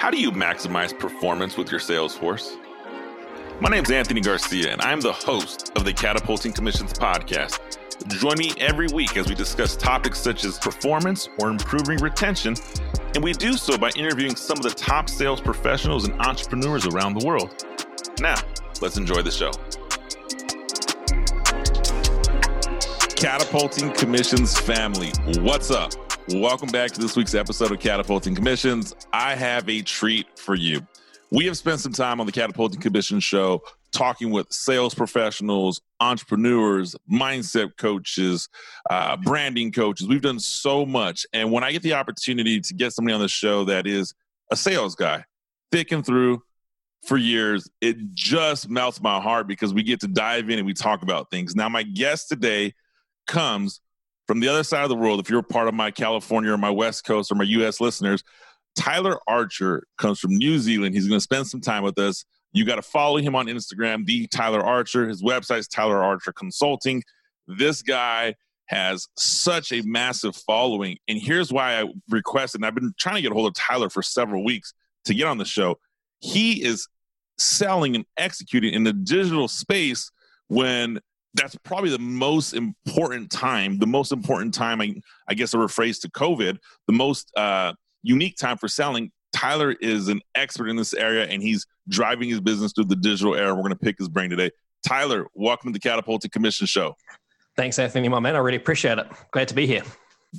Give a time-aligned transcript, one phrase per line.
[0.00, 2.56] How do you maximize performance with your sales force?
[3.60, 7.60] My name is Anthony Garcia, and I'm the host of the Catapulting Commissions podcast.
[8.08, 12.54] Join me every week as we discuss topics such as performance or improving retention,
[13.14, 17.20] and we do so by interviewing some of the top sales professionals and entrepreneurs around
[17.20, 17.62] the world.
[18.20, 18.36] Now,
[18.80, 19.50] let's enjoy the show.
[23.16, 25.12] Catapulting Commissions family,
[25.42, 25.92] what's up?
[26.34, 28.94] Welcome back to this week's episode of Catapulting Commissions.
[29.12, 30.86] I have a treat for you.
[31.32, 36.94] We have spent some time on the Catapulting Commissions show talking with sales professionals, entrepreneurs,
[37.12, 38.48] mindset coaches,
[38.90, 40.06] uh, branding coaches.
[40.06, 41.26] We've done so much.
[41.32, 44.14] And when I get the opportunity to get somebody on the show that is
[44.52, 45.24] a sales guy,
[45.72, 46.44] thick and through
[47.06, 50.74] for years, it just melts my heart because we get to dive in and we
[50.74, 51.56] talk about things.
[51.56, 52.74] Now, my guest today
[53.26, 53.80] comes
[54.30, 56.70] from the other side of the world, if you're part of my California or my
[56.70, 58.22] West Coast or my US listeners,
[58.76, 60.94] Tyler Archer comes from New Zealand.
[60.94, 62.24] He's going to spend some time with us.
[62.52, 65.08] You got to follow him on Instagram, the Tyler Archer.
[65.08, 67.02] His website is Tyler Archer Consulting.
[67.48, 70.98] This guy has such a massive following.
[71.08, 73.90] And here's why I requested, and I've been trying to get a hold of Tyler
[73.90, 74.72] for several weeks
[75.06, 75.80] to get on the show.
[76.20, 76.86] He is
[77.36, 80.12] selling and executing in the digital space
[80.46, 81.00] when
[81.34, 84.94] that's probably the most important time, the most important time, I,
[85.28, 89.12] I guess, a rephrase to COVID, the most uh, unique time for selling.
[89.32, 93.36] Tyler is an expert in this area and he's driving his business through the digital
[93.36, 93.54] era.
[93.54, 94.50] We're going to pick his brain today.
[94.86, 96.96] Tyler, welcome to the Catapulting Commission Show.
[97.56, 98.34] Thanks, Anthony, my man.
[98.34, 99.06] I really appreciate it.
[99.30, 99.82] Glad to be here.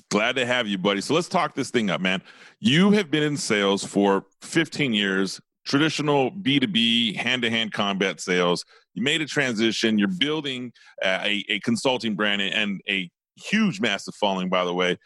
[0.09, 1.01] Glad to have you, buddy.
[1.01, 2.21] So let's talk this thing up, man.
[2.59, 8.65] You have been in sales for 15 years, traditional B2B, hand to hand combat sales
[8.93, 9.97] you made a transition.
[9.97, 14.97] You're building a, a consulting brand and a huge massive following by the way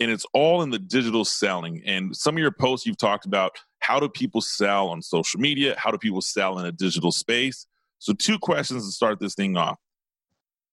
[0.00, 1.82] and it's all in the digital selling.
[1.84, 5.74] And some of your posts you've talked about how do people sell on social media?
[5.76, 7.66] How do people sell in a digital space?
[7.98, 9.78] So two questions to start this thing off.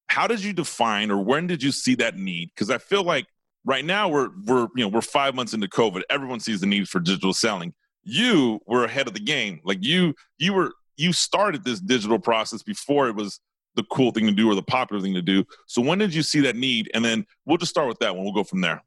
[0.07, 2.51] How did you define or when did you see that need?
[2.53, 3.25] Because i feel like
[3.65, 6.03] right now we're we're you know we're five months into covid.
[6.09, 7.73] Everyone sees the need for digital selling.
[8.03, 9.61] You were ahead of the game.
[9.63, 13.39] Like you you were you started this digital process before it was
[13.75, 15.43] the cool thing to do or the popular thing to do.
[15.67, 16.89] So when did you see that need?
[16.93, 18.23] And then we'll just start with that one.
[18.23, 18.81] We'll go from there.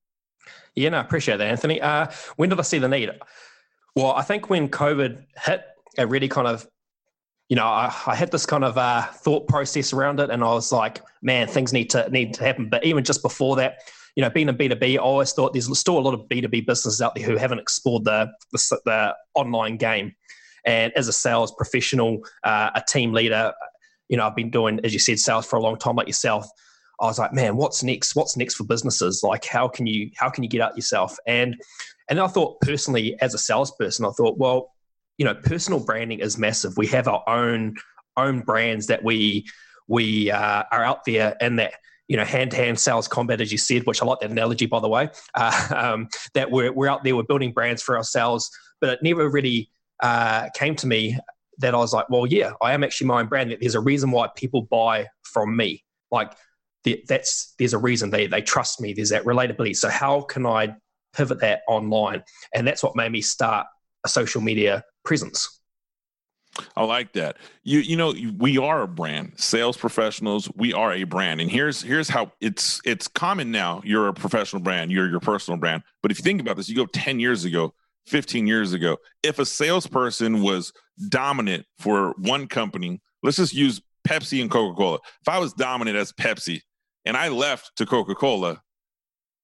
[0.75, 1.81] Yeah, no, I appreciate that, Anthony.
[1.81, 3.11] Uh, when did I see the need?
[3.95, 5.65] Well, I think when COVID hit,
[5.97, 6.67] it really kind of,
[7.49, 10.53] you know, I, I had this kind of uh, thought process around it, and I
[10.53, 12.69] was like, man, things need to need to happen.
[12.69, 13.79] But even just before that,
[14.15, 17.01] you know, being a B2B, I always thought there's still a lot of B2B businesses
[17.01, 20.15] out there who haven't explored the, the, the online game.
[20.65, 23.53] And as a sales professional, uh, a team leader,
[24.09, 26.47] you know, I've been doing, as you said, sales for a long time, like yourself.
[27.01, 28.17] I was like, man, what's next?
[28.17, 29.23] What's next for businesses?
[29.23, 31.17] Like, how can you how can you get out yourself?
[31.27, 31.57] And
[32.09, 34.75] and I thought personally, as a salesperson, I thought, well,
[35.17, 36.77] you know, personal branding is massive.
[36.77, 37.77] We have our own
[38.17, 39.47] own brands that we
[39.87, 41.75] we uh, are out there in that
[42.09, 44.67] you know hand to hand sales combat, as you said, which I like that analogy
[44.67, 45.09] by the way.
[45.35, 49.29] Uh, um, that we're we're out there, we're building brands for ourselves, but it never
[49.29, 49.71] really
[50.01, 51.19] uh, came to me
[51.59, 53.57] that I was like, well, yeah, I am actually my own brand.
[53.61, 55.85] There's a reason why people buy from me.
[56.11, 56.33] Like
[57.07, 58.93] that's there's a reason they they trust me.
[58.93, 59.77] There's that relatability.
[59.77, 60.75] So how can I
[61.15, 62.23] pivot that online?
[62.55, 63.67] And that's what made me start
[64.05, 65.59] a social media presence.
[66.77, 67.37] I like that.
[67.63, 69.33] You you know we are a brand.
[69.37, 71.41] Sales professionals, we are a brand.
[71.41, 73.83] And here's here's how it's it's common now.
[73.85, 74.91] You're a professional brand.
[74.91, 75.83] You're your personal brand.
[76.03, 77.75] But if you think about this, you go 10 years ago,
[78.09, 78.97] 15 years ago.
[79.23, 80.73] If a salesperson was
[81.09, 84.99] dominant for one company, let's just use Pepsi and Coca Cola.
[85.21, 86.63] If I was dominant as Pepsi
[87.05, 88.63] and I left to Coca Cola,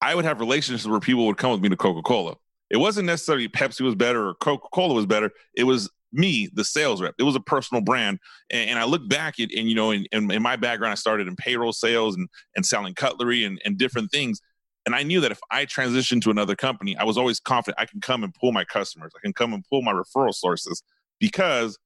[0.00, 2.36] I would have relationships where people would come with me to Coca Cola.
[2.70, 5.30] It wasn't necessarily Pepsi was better or Coca Cola was better.
[5.54, 7.14] It was me, the sales rep.
[7.18, 8.18] It was a personal brand.
[8.50, 10.96] And, and I look back at, and you know, in, in, in, my background, I
[10.96, 14.40] started in payroll sales and, and selling cutlery and, and different things.
[14.86, 17.86] And I knew that if I transitioned to another company, I was always confident I
[17.86, 19.12] can come and pull my customers.
[19.16, 20.82] I can come and pull my referral sources
[21.18, 21.78] because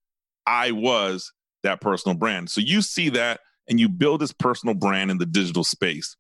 [0.47, 1.33] I was
[1.63, 2.51] that personal brand.
[2.51, 6.17] So you see that and you build this personal brand in the digital space.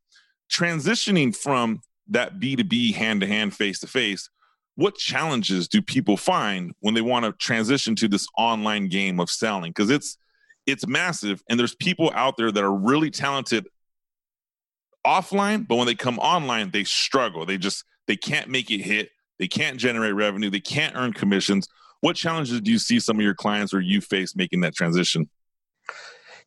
[0.52, 4.30] Transitioning from that B2B hand to hand, face to face,
[4.76, 9.28] what challenges do people find when they want to transition to this online game of
[9.28, 9.70] selling?
[9.70, 10.16] Because it's
[10.66, 13.66] it's massive and there's people out there that are really talented
[15.06, 17.46] offline, but when they come online, they struggle.
[17.46, 19.10] They just they can't make it hit.
[19.38, 20.50] They can't generate revenue.
[20.50, 21.68] They can't earn commissions.
[22.00, 25.28] What challenges do you see some of your clients or you face making that transition?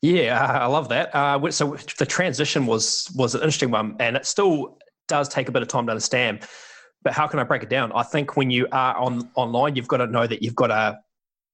[0.01, 1.13] Yeah, I love that.
[1.15, 4.77] Uh, so the transition was was an interesting one, and it still
[5.07, 6.47] does take a bit of time to understand.
[7.03, 7.91] but how can I break it down?
[7.93, 10.99] I think when you are on online, you've got to know that you've got to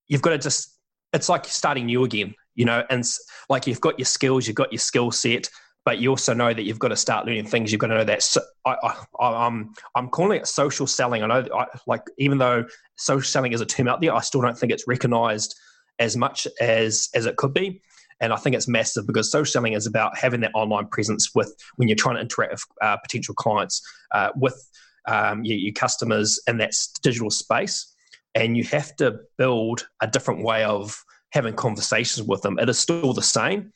[0.07, 0.77] you've got to just
[1.13, 3.03] it's like starting new again, you know, and
[3.49, 5.49] like you've got your skills, you've got your skill set,
[5.87, 7.71] but you also know that you've got to start learning things.
[7.71, 8.21] You've got to know that.
[8.21, 8.75] So I,
[9.21, 11.23] I, am I'm, I'm calling it social selling.
[11.23, 12.65] I know, I, like even though
[12.97, 15.55] social selling is a term out there, I still don't think it's recognised
[15.97, 17.81] as much as as it could be.
[18.19, 21.55] And I think it's massive because social selling is about having that online presence with
[21.77, 23.81] when you're trying to interact with uh, potential clients,
[24.13, 24.69] uh, with
[25.07, 27.95] um, your, your customers in that digital space.
[28.35, 31.01] And you have to build a different way of
[31.31, 32.59] having conversations with them.
[32.59, 33.71] It is still the same,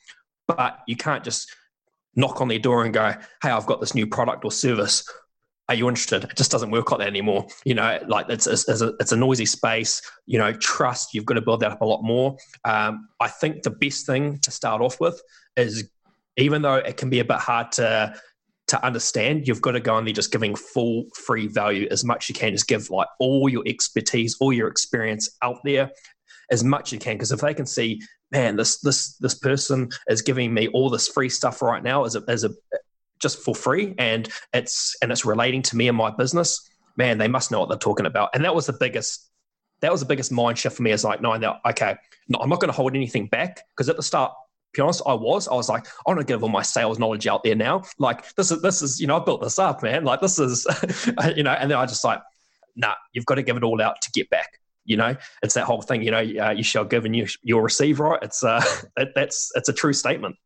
[0.46, 1.50] but you can't just
[2.16, 5.08] knock on their door and go, "Hey, I've got this new product or service.
[5.68, 7.46] Are you interested?" It just doesn't work like that anymore.
[7.64, 10.02] You know, like it's it's, it's, a, it's a noisy space.
[10.26, 11.14] You know, trust.
[11.14, 12.36] You've got to build that up a lot more.
[12.64, 15.20] Um, I think the best thing to start off with
[15.56, 15.88] is,
[16.36, 18.14] even though it can be a bit hard to
[18.68, 22.24] to understand, you've got to go in there just giving full free value as much
[22.24, 22.52] as you can.
[22.52, 25.90] Just give like all your expertise, all your experience out there
[26.52, 27.16] as much as you can.
[27.16, 28.00] Because if they can see
[28.32, 32.16] man, this this this person is giving me all this free stuff right now as
[32.16, 32.50] a as a
[33.20, 36.68] just for free, and it's and it's relating to me and my business.
[36.96, 38.30] Man, they must know what they're talking about.
[38.34, 39.30] And that was the biggest
[39.80, 40.90] that was the biggest mind shift for me.
[40.90, 41.96] Is like knowing that okay,
[42.28, 44.32] no, I'm not going to hold anything back because at the start
[44.74, 45.48] be honest, I was.
[45.48, 47.82] I was like, I'm gonna give all my sales knowledge out there now.
[47.98, 50.02] Like this is this is, you know, I built this up, man.
[50.02, 50.66] Like this is
[51.36, 52.22] you know, and then I just like,
[52.74, 55.64] nah, you've got to give it all out to get back you know it's that
[55.64, 58.60] whole thing you know uh, you shall give and you you'll receive right it's uh
[58.96, 60.36] that, that's it's a true statement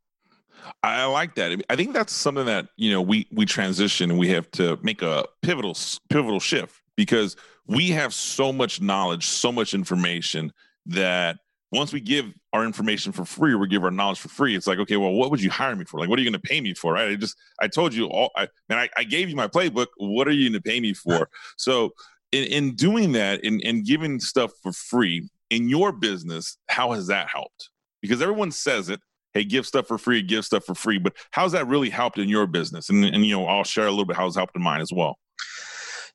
[0.83, 1.63] I like that.
[1.71, 5.03] I think that's something that you know we we transition and we have to make
[5.03, 5.77] a pivotal
[6.09, 7.37] pivotal shift because
[7.67, 10.53] we have so much knowledge, so much information
[10.87, 11.39] that
[11.73, 14.67] once we give our information for free or we give our knowledge for free, it's
[14.67, 15.99] like, okay, well, what would you hire me for?
[15.99, 16.93] Like, what are you going to pay me for?
[16.93, 17.11] Right?
[17.11, 18.31] I just I told you all.
[18.37, 19.89] I man, I, I gave you my playbook.
[19.97, 21.29] What are you going to pay me for?
[21.57, 21.93] so
[22.37, 27.29] in, in doing that and, giving stuff for free in your business, how has that
[27.29, 27.71] helped?
[28.03, 29.01] Because everyone says it,
[29.33, 30.99] hey, give stuff for free, give stuff for free.
[30.99, 32.91] But how's that really helped in your business?
[32.91, 34.93] And, and you know, I'll share a little bit how it's helped in mine as
[34.93, 35.19] well.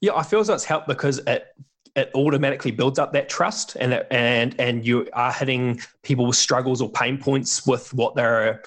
[0.01, 1.47] Yeah, I feel as though it's helped because it
[1.95, 6.37] it automatically builds up that trust and it, and and you are hitting people with
[6.37, 8.63] struggles or pain points with what they're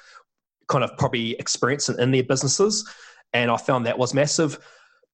[0.68, 2.88] kind of probably experiencing in their businesses.
[3.32, 4.58] And I found that was massive.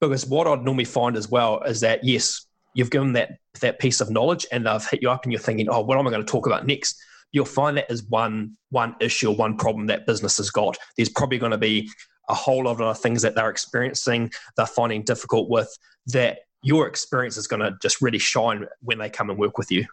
[0.01, 4.01] Because what I'd normally find as well is that yes, you've given that that piece
[4.01, 6.25] of knowledge and they've hit you up and you're thinking, oh, what am I going
[6.25, 7.01] to talk about next?
[7.33, 10.77] You'll find that is one one issue or one problem that business has got.
[10.97, 11.91] There's probably going to be
[12.29, 15.77] a whole lot of things that they're experiencing, they're finding difficult with
[16.07, 19.71] that your experience is going to just really shine when they come and work with
[19.71, 19.87] you.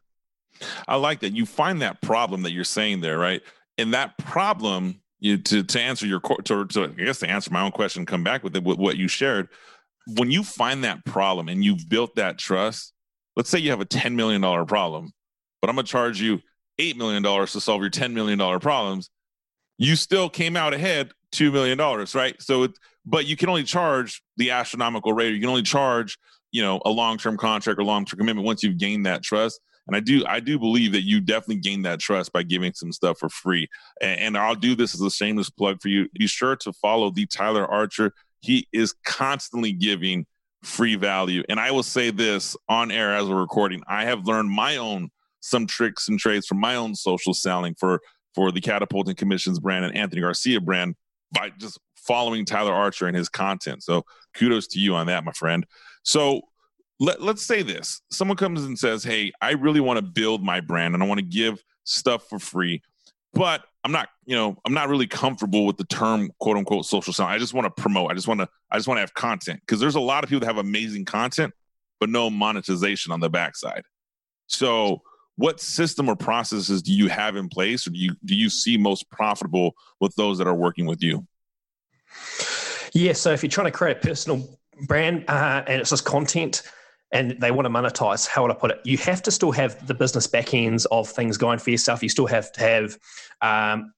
[0.88, 1.34] I like that.
[1.34, 3.42] You find that problem that you're saying there, right?
[3.78, 7.62] And that problem, you to to answer your to, to I guess to answer my
[7.62, 9.50] own question, come back with it with what you shared
[10.16, 12.94] when you find that problem and you've built that trust,
[13.36, 15.12] let's say you have a $10 million problem,
[15.62, 16.40] but I'm going to charge you
[16.80, 19.10] $8 million to solve your $10 million problems.
[19.78, 21.78] You still came out ahead $2 million,
[22.16, 22.42] right?
[22.42, 22.72] So, it,
[23.06, 25.34] but you can only charge the astronomical rate.
[25.34, 26.18] You can only charge,
[26.52, 29.60] you know, a long-term contract or long-term commitment once you've gained that trust.
[29.88, 32.92] And I do, I do believe that you definitely gain that trust by giving some
[32.92, 33.68] stuff for free.
[34.02, 36.10] And, and I'll do this as a shameless plug for you.
[36.14, 40.26] Be sure to follow the Tyler Archer he is constantly giving
[40.64, 41.44] free value.
[41.50, 45.10] And I will say this on air as we're recording, I have learned my own
[45.40, 48.02] some tricks and trades from my own social selling for
[48.34, 50.96] for the Catapulting Commissions brand and Anthony Garcia brand
[51.32, 53.84] by just following Tyler Archer and his content.
[53.84, 54.04] So
[54.34, 55.66] kudos to you on that, my friend.
[56.04, 56.42] So
[57.00, 60.62] let, let's say this someone comes and says, Hey, I really want to build my
[60.62, 62.82] brand and I want to give stuff for free
[63.38, 67.14] but I'm not, you know, I'm not really comfortable with the term quote unquote social
[67.14, 67.32] selling.
[67.32, 68.12] I just want to promote.
[68.12, 70.30] I just want to, I just want to have content because there's a lot of
[70.30, 71.54] people that have amazing content,
[72.02, 73.84] but no monetization on the backside.
[74.48, 75.04] So,
[75.38, 78.76] what system or processes do you have in place, or do you do you see
[78.76, 81.26] most profitable with those that are working with you?
[82.92, 86.64] Yeah, so if you're trying to create a personal brand uh, and it's just content,
[87.12, 88.82] and they want to monetize, how would I put it?
[88.84, 92.04] You have to still have the business back ends of things going for yourself.
[92.04, 92.98] You still have to have
[93.42, 93.94] um,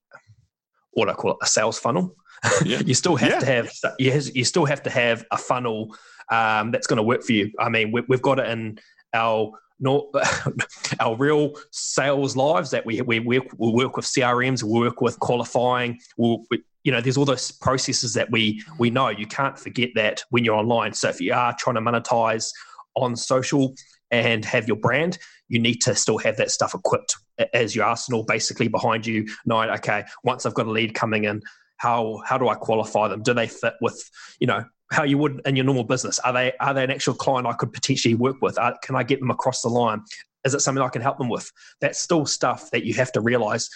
[0.92, 2.16] what I call it, a sales funnel.
[2.64, 2.80] Yeah.
[2.86, 3.40] you still have yeah.
[3.40, 5.96] to have you, you still have to have a funnel
[6.30, 7.52] um, that's going to work for you.
[7.60, 8.80] I mean, we, have got it in
[9.14, 9.52] our
[11.00, 15.20] our real sales lives that we we work, we work with CRMs, we work with
[15.20, 16.00] qualifying.
[16.18, 19.10] We'll, we, you know, there's all those processes that we we know.
[19.10, 20.94] You can't forget that when you're online.
[20.94, 22.52] So if you are trying to monetize
[22.96, 23.74] on social
[24.12, 25.18] and have your brand,
[25.48, 27.16] you need to still have that stuff equipped
[27.54, 29.28] as your arsenal basically behind you.
[29.46, 31.42] Knowing, okay, once I've got a lead coming in,
[31.78, 33.24] how how do I qualify them?
[33.24, 36.20] Do they fit with, you know, how you would in your normal business.
[36.20, 38.58] Are they are they an actual client I could potentially work with?
[38.58, 40.04] Are, can I get them across the line?
[40.46, 41.52] Is it something I can help them with?
[41.82, 43.70] That's still stuff that you have to realize.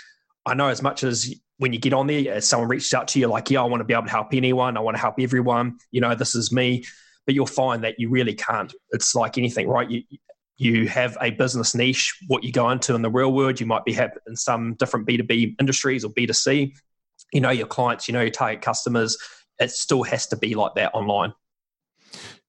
[0.46, 3.28] I know as much as when you get on there, someone reaches out to you,
[3.28, 4.76] like, yeah, I want to be able to help anyone.
[4.76, 5.78] I want to help everyone.
[5.92, 6.84] You know, this is me.
[7.26, 8.74] But you'll find that you really can't.
[8.92, 9.90] It's like anything, right?
[9.90, 10.04] You,
[10.58, 13.60] you have a business niche, what you go into in the real world.
[13.60, 16.74] You might be in some different B2B industries or B2C.
[17.32, 19.18] You know your clients, you know your target customers.
[19.60, 21.34] It still has to be like that online.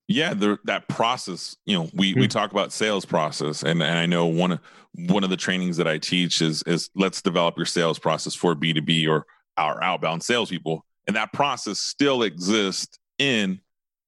[0.07, 1.57] Yeah, the, that process.
[1.64, 2.21] You know, we mm-hmm.
[2.21, 2.31] we hmm.
[2.31, 4.61] talk about sales process, and, and I know one
[4.95, 8.54] one of the trainings that I teach is is let's develop your sales process for
[8.54, 9.25] B two B or
[9.57, 13.61] our outbound salespeople, and that process still exists in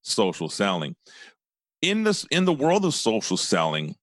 [0.07, 0.95] social selling
[1.83, 3.95] in this in the world of social selling,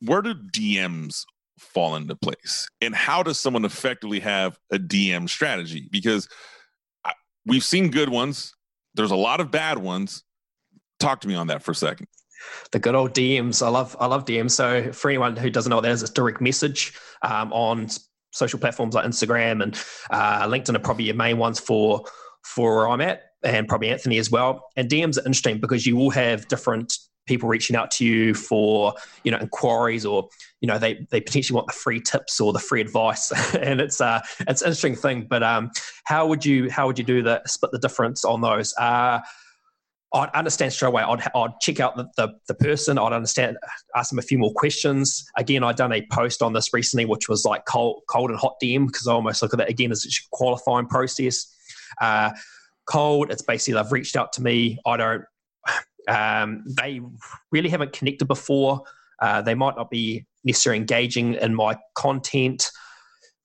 [0.00, 1.24] where do DMs
[1.58, 5.88] fall into place, and how does someone effectively have a DM strategy?
[5.90, 6.28] Because
[7.04, 7.12] I,
[7.44, 8.54] we've seen good ones.
[8.94, 10.24] There's a lot of bad ones.
[10.98, 12.06] Talk to me on that for a second
[12.70, 13.64] the good old DMs.
[13.64, 14.52] I love I love DMs.
[14.52, 17.88] So for anyone who doesn't know what that is, it's direct message um, on
[18.32, 19.74] social platforms like Instagram and
[20.10, 22.04] uh, LinkedIn are probably your main ones for
[22.44, 24.66] for where I'm at and probably Anthony as well.
[24.76, 26.92] And DMs are interesting because you will have different
[27.26, 30.28] people reaching out to you for you know inquiries or
[30.60, 34.00] you know they they potentially want the free tips or the free advice and it's
[34.00, 35.68] uh it's an interesting thing but um
[36.04, 39.18] how would you how would you do that split the difference on those uh
[40.14, 41.02] I'd understand straight away.
[41.02, 42.96] I'd, I'd check out the, the, the, person.
[42.96, 43.58] I'd understand,
[43.96, 45.26] ask them a few more questions.
[45.36, 48.54] Again, I'd done a post on this recently, which was like cold, cold and hot
[48.62, 51.52] DM because I almost look at that again as a qualifying process.
[52.00, 52.30] Uh,
[52.86, 53.30] cold.
[53.30, 54.78] It's basically they've reached out to me.
[54.86, 55.24] I don't.
[56.08, 57.00] Um, they
[57.50, 58.82] really haven't connected before.
[59.20, 62.70] Uh, they might not be necessarily engaging in my content.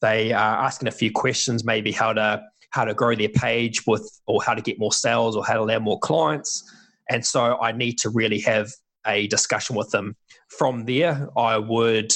[0.02, 4.22] They are asking a few questions, maybe how to how to grow their page with,
[4.28, 6.64] or how to get more sales, or how to land more clients.
[7.10, 8.70] And so I need to really have
[9.06, 10.16] a discussion with them.
[10.48, 12.14] From there, I would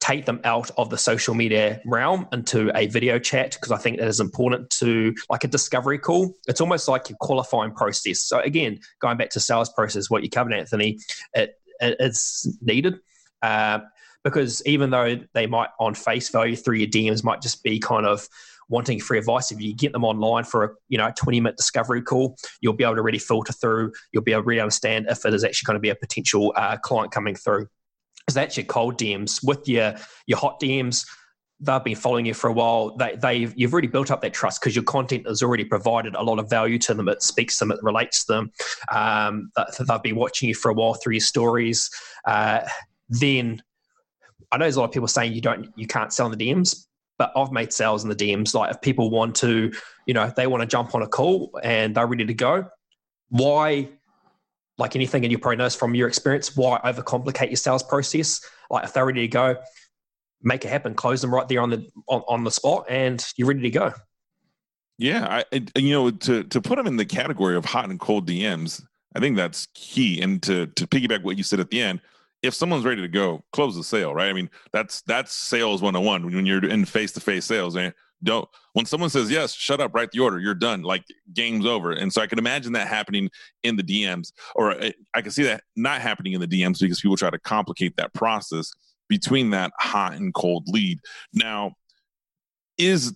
[0.00, 3.98] take them out of the social media realm into a video chat because I think
[3.98, 6.34] that is important to like a discovery call.
[6.48, 8.22] It's almost like a qualifying process.
[8.22, 10.98] So again, going back to sales process, what you covered, Anthony,
[11.34, 12.98] it, it it's needed.
[13.42, 13.80] Uh,
[14.24, 18.06] because even though they might on face value through your DMs might just be kind
[18.06, 18.26] of
[18.68, 22.02] wanting free advice, if you get them online for a you know 20 minute discovery
[22.02, 23.92] call, you'll be able to really filter through.
[24.12, 26.54] You'll be able to really understand if it is actually going to be a potential
[26.56, 27.68] uh, client coming through
[28.34, 29.44] that's your cold DMs.
[29.44, 29.94] With your
[30.26, 31.06] your hot DMs,
[31.60, 32.96] they've been following you for a while.
[32.96, 36.22] They they you've already built up that trust because your content has already provided a
[36.22, 37.08] lot of value to them.
[37.08, 37.72] It speaks to them.
[37.72, 38.52] It relates to them.
[38.90, 41.90] Um, they've been watching you for a while through your stories.
[42.26, 42.60] Uh,
[43.08, 43.62] then
[44.52, 46.50] I know there's a lot of people saying you don't you can't sell in the
[46.50, 46.86] DMs,
[47.18, 48.54] but I've made sales in the DMs.
[48.54, 49.72] Like if people want to,
[50.06, 52.66] you know, they want to jump on a call and they're ready to go.
[53.28, 53.90] Why
[54.80, 58.40] like anything and in your pronos from your experience, why overcomplicate your sales process?
[58.70, 59.56] Like if they're ready to go,
[60.42, 63.48] make it happen, close them right there on the on, on the spot, and you're
[63.48, 63.92] ready to go.
[64.98, 68.26] Yeah, I, you know, to to put them in the category of hot and cold
[68.26, 68.82] DMs,
[69.14, 70.20] I think that's key.
[70.20, 72.00] And to to piggyback what you said at the end,
[72.42, 74.28] if someone's ready to go, close the sale, right?
[74.28, 77.76] I mean, that's that's sales one on one when you're in face to face sales,
[77.76, 81.66] man don't when someone says yes shut up write the order you're done like game's
[81.66, 81.92] over.
[81.92, 83.30] And so i can imagine that happening
[83.62, 87.00] in the dms or uh, i can see that not happening in the dms because
[87.00, 88.72] people try to complicate that process
[89.08, 91.00] between that hot and cold lead.
[91.34, 91.72] Now
[92.78, 93.12] is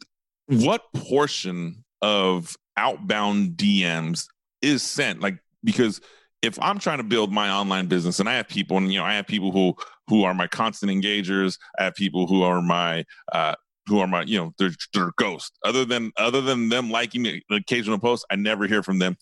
[0.47, 4.27] what portion of outbound dms
[4.61, 5.21] is sent?
[5.21, 6.01] Like because
[6.43, 9.05] if i'm trying to build my online business and i have people and you know
[9.05, 9.75] i have people who
[10.09, 13.55] who are my constant engagers i have people who are my uh,
[13.87, 15.53] who are my you know they're, they're ghosts.
[15.65, 19.17] Other than other than them liking the occasional post i never hear from them.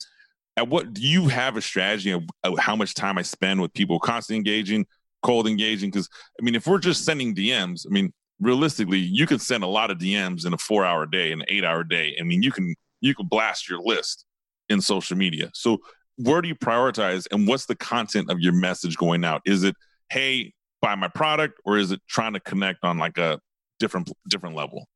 [0.57, 3.73] At what do you have a strategy of, of how much time i spend with
[3.73, 4.87] people constantly engaging
[5.23, 5.91] cold engaging?
[5.91, 6.09] Because
[6.41, 9.91] i mean if we're just sending dms i mean realistically you can send a lot
[9.91, 12.17] of dms in a four hour day an eight hour day.
[12.21, 14.25] I mean you can you can blast your list
[14.69, 15.51] in social media.
[15.55, 15.79] So
[16.17, 19.43] where do you prioritize and what's the content of your message going out?
[19.45, 19.75] Is it
[20.11, 20.53] hey
[20.83, 23.41] buy my product or is it trying to connect on like a
[23.83, 24.89] different different level?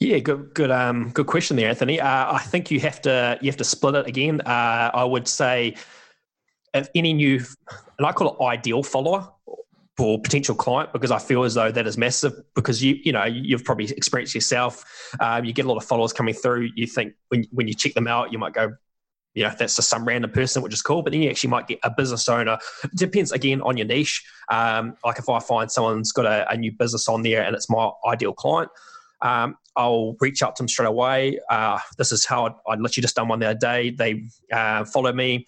[0.00, 2.00] Yeah, good, good, um, good question there, Anthony.
[2.00, 4.40] Uh, I think you have to you have to split it again.
[4.40, 5.76] Uh, I would say
[6.72, 7.40] if any new,
[7.98, 9.30] and I call it ideal follower
[9.98, 13.24] or potential client because I feel as though that is massive because you you know
[13.24, 14.84] you've probably experienced yourself.
[15.20, 16.70] Um, you get a lot of followers coming through.
[16.74, 18.74] You think when when you check them out, you might go,
[19.34, 21.02] you know, if that's just some random person, which is cool.
[21.02, 22.58] But then you actually might get a business owner.
[22.84, 24.24] It depends again on your niche.
[24.48, 27.68] Um, like if I find someone's got a, a, new business on there and it's
[27.68, 28.70] my ideal client,
[29.22, 31.40] um, I'll reach out to them straight away.
[31.50, 33.90] Uh, this is how I, I literally just done one the other day.
[33.90, 35.46] They uh, follow me.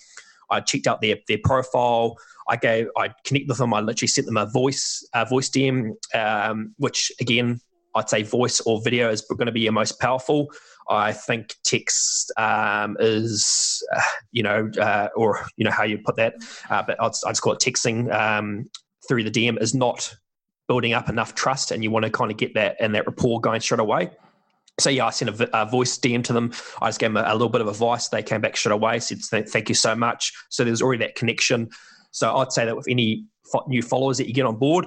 [0.50, 2.16] I checked out their their profile.
[2.48, 3.74] I gave I connect with them.
[3.74, 7.60] I literally sent them a voice a voice DM, um, which again
[7.94, 10.50] I'd say voice or video is going to be your most powerful.
[10.88, 14.00] I think text um, is, uh,
[14.32, 16.34] you know, uh, or you know how you put that,
[16.70, 18.70] uh, but I'd, just call it texting um,
[19.08, 20.14] through the DM is not
[20.68, 23.40] building up enough trust, and you want to kind of get that and that rapport
[23.40, 24.10] going straight away.
[24.78, 26.52] So yeah, I sent a, a, voice DM to them.
[26.82, 28.08] I just gave them a, a, little bit of advice.
[28.08, 30.32] They came back straight away, said thank you so much.
[30.50, 31.70] So there's already that connection.
[32.10, 33.24] So I'd say that with any
[33.68, 34.86] new followers that you get on board,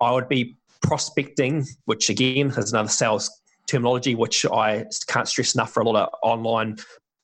[0.00, 3.39] I would be prospecting, which again is another sales
[3.70, 6.76] terminology, which I can't stress enough for a lot of online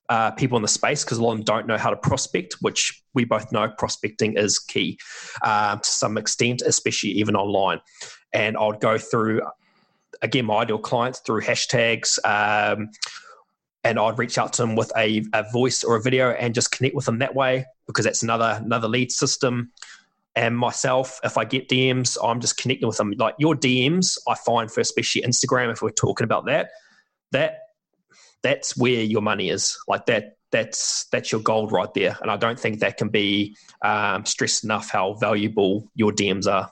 [0.08, 2.56] uh, people in the space because a lot of them don't know how to prospect,
[2.60, 4.98] which we both know prospecting is key
[5.42, 7.80] uh, to some extent, especially even online.
[8.32, 9.42] And I would go through,
[10.22, 12.18] again, my ideal clients through hashtags.
[12.24, 12.90] Um,
[13.82, 16.72] and I'd reach out to them with a, a voice or a video and just
[16.72, 19.70] connect with them that way because that's another another lead system
[20.36, 23.14] and myself, if I get DMs, I'm just connecting with them.
[23.16, 26.70] Like your DMs, I find for especially Instagram, if we're talking about that,
[27.32, 27.60] that
[28.42, 29.78] that's where your money is.
[29.88, 32.18] Like that, that's that's your gold right there.
[32.20, 36.70] And I don't think that can be um, stressed enough how valuable your DMs are.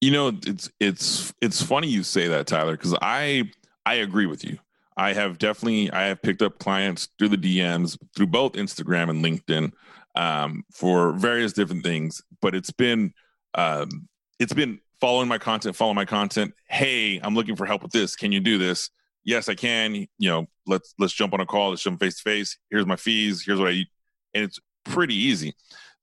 [0.00, 3.50] You know, it's it's it's funny you say that, Tyler, because I
[3.84, 4.58] I agree with you.
[4.96, 9.22] I have definitely I have picked up clients through the DMs through both Instagram and
[9.22, 9.72] LinkedIn
[10.16, 12.22] um, for various different things.
[12.40, 13.12] But it's been
[13.54, 14.08] um,
[14.38, 16.54] it's been following my content, following my content.
[16.68, 18.16] Hey, I'm looking for help with this.
[18.16, 18.90] Can you do this?
[19.24, 19.94] Yes, I can.
[20.18, 21.70] You know, let's let's jump on a call.
[21.70, 22.58] Let's jump face to face.
[22.70, 23.42] Here's my fees.
[23.44, 23.88] Here's what I eat,
[24.34, 25.54] and it's pretty easy.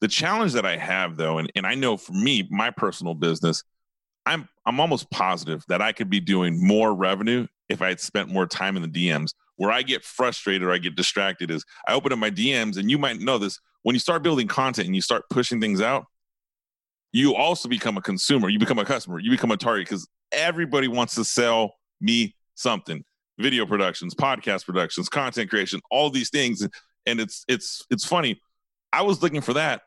[0.02, 3.64] The challenge that I have though, and, and I know for me, my personal business,
[4.26, 8.30] I'm I'm almost positive that I could be doing more revenue if I had spent
[8.30, 9.34] more time in the DMs.
[9.58, 12.90] Where I get frustrated or I get distracted is I open up my DMs, and
[12.90, 16.06] you might know this when you start building content and you start pushing things out,
[17.12, 18.50] you also become a consumer.
[18.50, 19.20] You become a customer.
[19.20, 23.04] You become a target because everybody wants to sell me something.
[23.38, 26.68] Video productions, podcast productions, content creation, all these things,
[27.06, 28.42] and it's it's it's funny.
[28.92, 29.82] I was looking for that,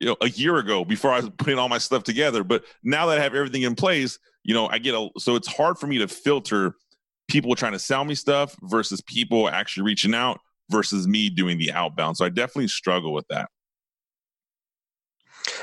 [0.00, 2.44] you know, a year ago before I was putting all my stuff together.
[2.44, 5.48] But now that I have everything in place, you know, I get a so it's
[5.48, 6.76] hard for me to filter
[7.28, 11.72] people trying to sell me stuff versus people actually reaching out versus me doing the
[11.72, 12.16] outbound.
[12.16, 13.48] So I definitely struggle with that.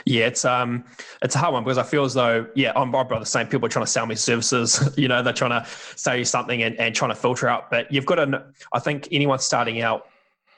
[0.06, 0.84] Yeah, it's um,
[1.22, 3.48] it's a hard one because I feel as though yeah, I'm about the same.
[3.48, 4.94] People are trying to sell me services.
[4.98, 7.70] you know, they're trying to sell you something and, and trying to filter out.
[7.70, 8.46] But you've got to.
[8.74, 10.08] I think anyone starting out,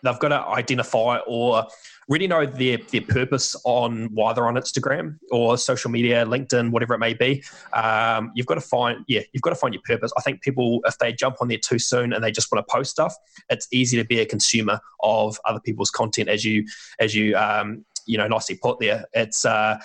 [0.04, 1.66] they've got to identify or
[2.08, 6.94] really know their their purpose on why they're on Instagram or social media, LinkedIn, whatever
[6.94, 7.44] it may be.
[7.74, 10.12] Um, you've got to find yeah, you've got to find your purpose.
[10.18, 12.72] I think people if they jump on there too soon and they just want to
[12.72, 13.16] post stuff,
[13.50, 16.66] it's easy to be a consumer of other people's content as you
[17.00, 19.06] as you um, you know nicely put there.
[19.14, 19.80] It's uh,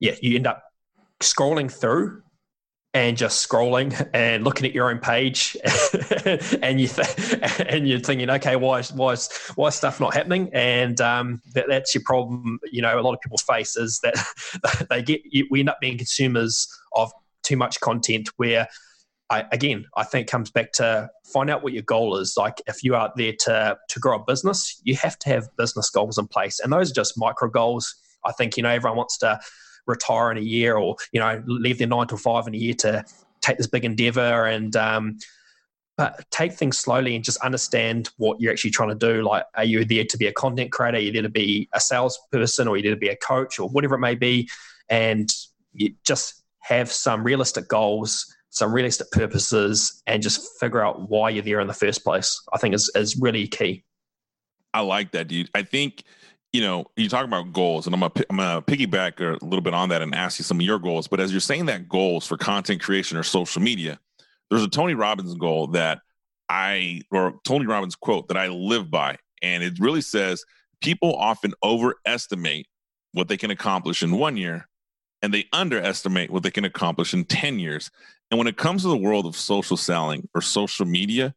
[0.00, 0.62] yeah, you end up
[1.20, 2.22] scrolling through
[2.94, 5.56] and just scrolling and looking at your own page
[6.62, 10.14] and you th- and you're thinking okay why is why is why is stuff not
[10.14, 10.50] happening?
[10.54, 14.86] And um, that, that's your problem you know a lot of people face is that
[14.90, 15.20] they get
[15.50, 18.68] we end up being consumers of too much content where
[19.30, 22.34] I, again i think comes back to find out what your goal is.
[22.36, 25.90] Like if you are there to to grow a business you have to have business
[25.90, 26.58] goals in place.
[26.60, 27.94] And those are just micro goals.
[28.24, 29.38] I think you know everyone wants to
[29.88, 32.74] retire in a year or you know leave their nine to five in a year
[32.74, 33.04] to
[33.40, 35.18] take this big endeavor and um,
[35.98, 39.20] but take things slowly and just understand what you're actually trying to do.
[39.22, 40.96] Like, are you there to be a content creator?
[40.96, 43.58] Are you there to be a salesperson, or are you there to be a coach,
[43.58, 44.48] or whatever it may be?
[44.88, 45.28] And
[45.72, 51.42] you just have some realistic goals, some realistic purposes, and just figure out why you're
[51.42, 52.40] there in the first place.
[52.52, 53.82] I think is is really key.
[54.72, 55.50] I like that, dude.
[55.52, 56.04] I think
[56.52, 59.74] you know, you talk about goals, and I'm gonna I'm gonna piggyback a little bit
[59.74, 61.06] on that and ask you some of your goals.
[61.06, 63.98] But as you're saying that goals for content creation or social media,
[64.50, 66.00] there's a Tony Robbins goal that
[66.48, 70.44] I or Tony Robbins quote that I live by, and it really says
[70.80, 72.66] people often overestimate
[73.12, 74.68] what they can accomplish in one year,
[75.20, 77.90] and they underestimate what they can accomplish in ten years.
[78.30, 81.34] And when it comes to the world of social selling or social media,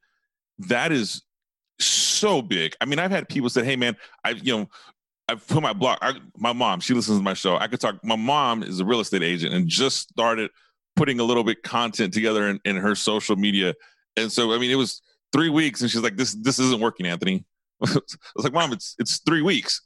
[0.57, 1.21] that is
[1.79, 2.75] so big.
[2.79, 4.69] I mean, I've had people say, "Hey, man, I you know
[5.31, 5.97] I put my blog.
[6.01, 7.55] I, my mom, she listens to my show.
[7.55, 8.03] I could talk.
[8.03, 10.51] My mom is a real estate agent and just started
[10.97, 13.73] putting a little bit content together in, in her social media.
[14.17, 17.05] And so, I mean, it was three weeks, and she's like, "This this isn't working,
[17.05, 17.45] Anthony."
[17.85, 17.93] I
[18.35, 19.81] was like, "Mom, it's it's three weeks.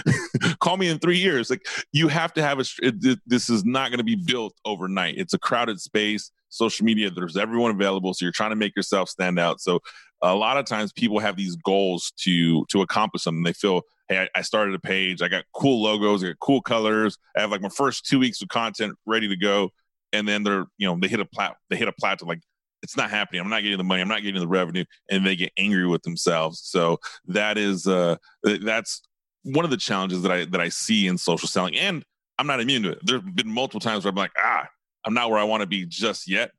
[0.60, 2.64] Call me in three years." Like, you have to have a.
[2.82, 5.14] It, this is not going to be built overnight.
[5.18, 6.32] It's a crowded space.
[6.50, 8.12] Social media, there's everyone available.
[8.14, 9.60] So you're trying to make yourself stand out.
[9.60, 9.80] So
[10.22, 13.42] a lot of times people have these goals to to accomplish something.
[13.42, 16.60] They feel, hey, I, I started a page, I got cool logos, I got cool
[16.60, 19.70] colors, I have like my first two weeks of content ready to go,
[20.12, 22.40] and then they're you know they hit a plat they hit a plateau like
[22.82, 23.40] it's not happening.
[23.40, 24.00] I'm not getting the money.
[24.00, 26.60] I'm not getting the revenue, and they get angry with themselves.
[26.64, 29.02] So that is uh, that's
[29.42, 32.04] one of the challenges that I that I see in social selling, and
[32.38, 33.00] I'm not immune to it.
[33.02, 34.66] There's been multiple times where I'm like, ah,
[35.04, 36.52] I'm not where I want to be just yet,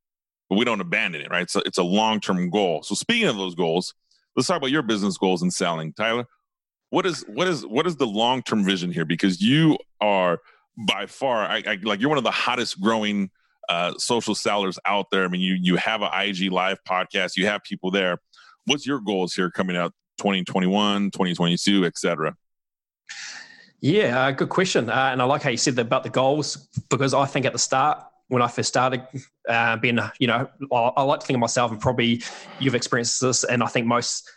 [0.50, 1.50] but we don't abandon it, right?
[1.50, 2.84] So it's a long term goal.
[2.84, 3.94] So speaking of those goals,
[4.36, 6.26] let's talk about your business goals and selling, Tyler.
[6.90, 9.06] What is what is what is the long term vision here?
[9.06, 10.40] Because you are
[10.78, 13.30] by far, I, I like you're one of the hottest growing
[13.70, 15.24] uh, social sellers out there.
[15.24, 18.20] I mean, you you have an IG live podcast, you have people there.
[18.66, 22.36] What's your goals here coming out 2021, 2022, etc.?
[23.80, 24.90] Yeah, uh, good question.
[24.90, 27.54] Uh, and I like how you said that about the goals because I think at
[27.54, 29.04] the start, when I first started
[29.48, 32.24] uh, being, you know, I, I like to think of myself and probably
[32.60, 34.30] you've experienced this, and I think most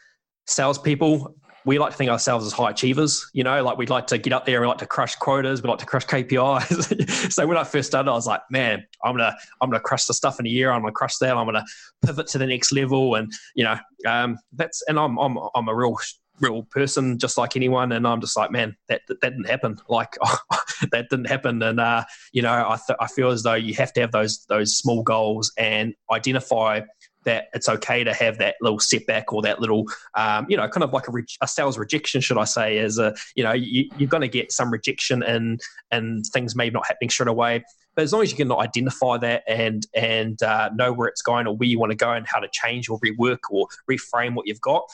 [0.47, 4.19] salespeople we like to think ourselves as high achievers, you know, like we'd like to
[4.19, 7.33] get up there and we like to crush quotas, we like to crush KPIs.
[7.33, 10.15] so when I first started, I was like, man, I'm gonna I'm gonna crush the
[10.15, 11.65] stuff in a year, I'm gonna crush that, I'm gonna
[12.05, 13.15] pivot to the next level.
[13.15, 15.97] And, you know, um, that's and I'm I'm I'm a real
[16.41, 17.93] real person just like anyone.
[17.93, 19.79] And i'm just like man that that, that didn't happen.
[19.89, 20.17] Like
[20.93, 21.63] that didn't happen.
[21.63, 24.45] And uh, you know I, th- I feel as though you have to have those
[24.49, 26.83] those small goals and identify
[27.25, 30.85] that it's okay to have that little setback or that little, um, you know, kind
[30.85, 33.89] of like a, re- a, sales rejection, should I say, as a, you know, you,
[34.01, 37.65] are going to get some rejection and and things may not happening straight away.
[37.95, 41.47] But as long as you can identify that and and uh, know where it's going
[41.47, 44.47] or where you want to go and how to change or rework or reframe what
[44.47, 44.85] you've got,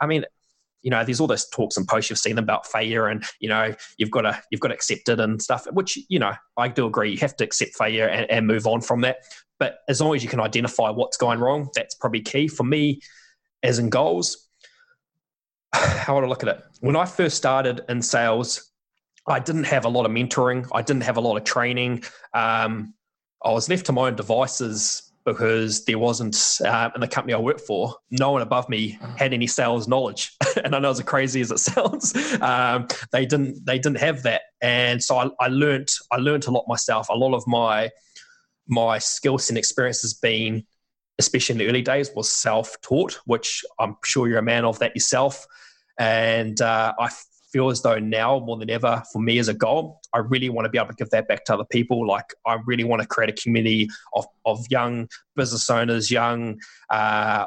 [0.00, 0.24] I mean,
[0.84, 3.74] you know, there's all those talks and posts you've seen about failure, and you know,
[3.96, 5.66] you've got to you've got to accept it and stuff.
[5.72, 7.10] Which you know, I do agree.
[7.10, 9.16] You have to accept failure and, and move on from that.
[9.58, 13.00] But as long as you can identify what's going wrong, that's probably key for me.
[13.62, 14.46] As in goals,
[15.72, 16.62] how would I look at it?
[16.80, 18.70] When I first started in sales,
[19.26, 20.68] I didn't have a lot of mentoring.
[20.72, 22.04] I didn't have a lot of training.
[22.34, 22.92] Um,
[23.42, 27.38] I was left to my own devices because there wasn't uh, in the company I
[27.38, 30.36] worked for, no one above me had any sales knowledge.
[30.64, 34.42] and I know as crazy as it sounds, um, they didn't they didn't have that.
[34.60, 37.08] And so I, I learned I learned a lot myself.
[37.08, 37.90] A lot of my
[38.66, 40.64] my skills and experience has been,
[41.18, 44.78] especially in the early days, was self taught, which I'm sure you're a man of
[44.80, 45.46] that yourself.
[45.98, 47.10] And uh, I
[47.54, 50.64] feel as though now more than ever for me as a goal i really want
[50.64, 52.04] to be able to give that back to other people.
[52.06, 57.46] Like i really want to create a community of, of young business owners young uh,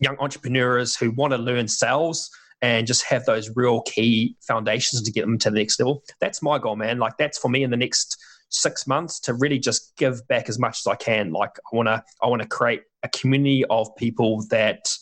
[0.00, 2.30] young entrepreneurs who want to learn sales
[2.62, 6.02] and just have those real key foundations to get them to the next level.
[6.18, 6.98] That's my goal man.
[6.98, 8.16] Like that's for me in the next
[8.48, 11.32] six months to really just give back as much as i can.
[11.32, 14.96] Like i want to i want to create a community of people that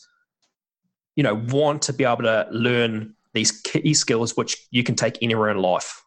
[1.17, 5.19] you know want to be able to learn these key skills which you can take
[5.23, 6.03] anywhere in life.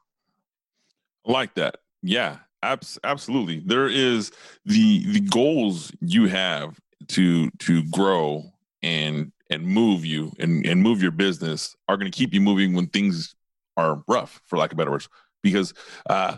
[1.28, 1.78] I like that.
[2.02, 3.62] Yeah, abs- absolutely.
[3.66, 4.32] There is
[4.66, 11.02] the the goals you have to to grow and and move you and, and move
[11.02, 13.36] your business are going to keep you moving when things
[13.78, 15.10] are rough, for lack of better words.
[15.44, 15.74] Because
[16.10, 16.38] uh,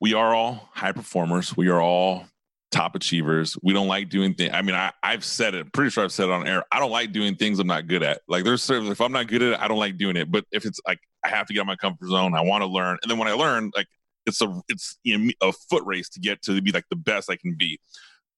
[0.00, 1.56] we are all high performers.
[1.56, 2.26] We are all
[2.72, 3.56] top achievers.
[3.62, 4.50] We don't like doing things.
[4.52, 6.64] I mean, I, I've said it, pretty sure I've said it on air.
[6.72, 8.22] I don't like doing things I'm not good at.
[8.26, 10.30] Like there's certain, if I'm not good at it, I don't like doing it.
[10.30, 12.66] But if it's like, I have to get out my comfort zone, I want to
[12.66, 12.98] learn.
[13.02, 13.86] And then when I learn, like
[14.26, 17.54] it's a, it's a foot race to get to be like the best I can
[17.54, 17.78] be.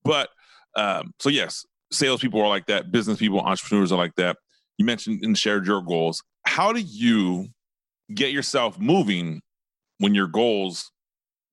[0.02, 0.28] But,
[0.76, 2.90] um, so yes, salespeople are like that.
[2.90, 4.36] Business people, entrepreneurs are like that.
[4.76, 6.22] You mentioned and shared your goals.
[6.44, 7.48] How do you
[8.12, 9.40] get yourself moving
[9.98, 10.90] when your goals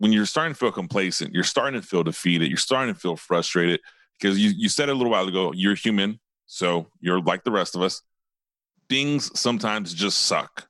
[0.01, 3.15] when you're starting to feel complacent, you're starting to feel defeated, you're starting to feel
[3.15, 3.79] frustrated
[4.19, 6.19] because you, you said a little while ago, you're human.
[6.47, 8.01] So you're like the rest of us.
[8.89, 10.67] Things sometimes just suck.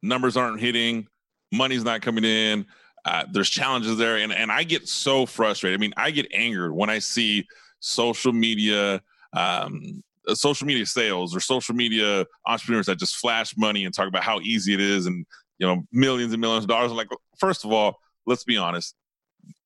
[0.00, 1.08] Numbers aren't hitting,
[1.52, 2.66] money's not coming in.
[3.04, 4.18] Uh, there's challenges there.
[4.18, 5.76] And, and I get so frustrated.
[5.76, 7.48] I mean, I get angered when I see
[7.80, 10.04] social media, um,
[10.34, 14.38] social media sales or social media entrepreneurs that just flash money and talk about how
[14.38, 15.26] easy it is and,
[15.58, 16.92] you know, millions and millions of dollars.
[16.92, 17.08] I'm like,
[17.40, 18.94] first of all, let's be honest,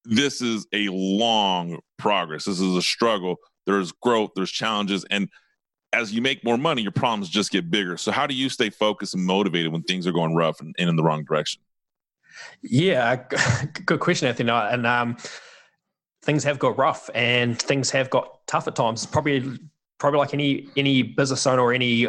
[0.04, 2.44] this is a long progress.
[2.44, 3.36] This is a struggle.
[3.66, 5.04] There's growth, there's challenges.
[5.10, 5.28] And
[5.92, 7.96] as you make more money, your problems just get bigger.
[7.96, 10.88] So, how do you stay focused and motivated when things are going rough and, and
[10.88, 11.62] in the wrong direction?
[12.62, 13.16] Yeah,
[13.86, 14.50] good question, Anthony.
[14.50, 15.16] And um,
[16.22, 19.04] things have got rough and things have got tough at times.
[19.04, 19.58] Probably,
[19.98, 22.06] probably like any any business owner or any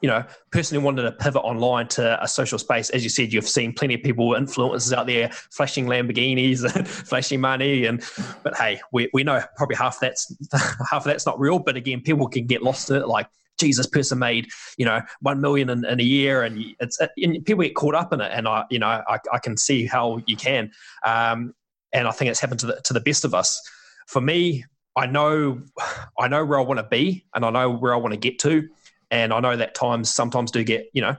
[0.00, 2.90] you know, personally wanted to pivot online to a social space.
[2.90, 7.40] As you said, you've seen plenty of people, influencers out there, flashing Lamborghinis and flashing
[7.40, 7.86] money.
[7.86, 8.02] And
[8.42, 10.34] but hey, we, we know probably half that's
[10.90, 11.58] half of that's not real.
[11.58, 13.08] But again, people can get lost in it.
[13.08, 13.26] Like,
[13.58, 17.64] Jesus, person made you know one million in, in a year, and it's and people
[17.64, 18.30] get caught up in it.
[18.32, 20.70] And I, you know, I, I can see how you can.
[21.04, 21.54] Um,
[21.92, 23.60] and I think it's happened to the to the best of us.
[24.06, 25.60] For me, I know
[26.18, 28.38] I know where I want to be, and I know where I want to get
[28.40, 28.68] to
[29.10, 31.16] and I know that times sometimes do get, you know,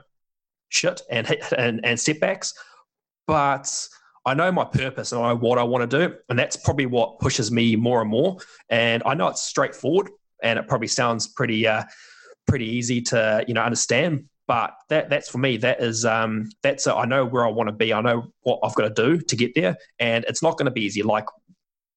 [0.68, 2.54] shit and and, and setbacks.
[3.26, 3.88] But
[4.24, 6.14] I know my purpose and I know what I want to do.
[6.28, 8.38] And that's probably what pushes me more and more.
[8.68, 10.10] And I know it's straightforward
[10.42, 11.84] and it probably sounds pretty uh,
[12.46, 14.26] pretty easy to, you know, understand.
[14.46, 17.68] But that that's for me, that is um that's a, I know where I want
[17.68, 17.92] to be.
[17.92, 19.76] I know what I've got to do to get there.
[19.98, 21.02] And it's not going to be easy.
[21.02, 21.26] Like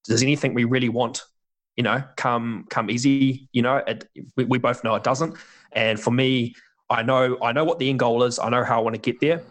[0.05, 1.23] does anything we really want
[1.75, 5.35] you know come come easy you know it, we, we both know it doesn't
[5.75, 6.55] and for me,
[6.89, 8.39] I know I know what the end goal is.
[8.39, 9.41] I know how I want to get there,